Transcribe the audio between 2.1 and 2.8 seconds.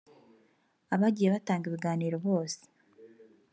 bose